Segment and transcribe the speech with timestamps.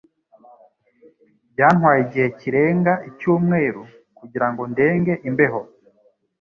[1.53, 3.81] Byantwaye igihe kirenga icyumweru
[4.17, 5.61] kugirango ndenge imbeho.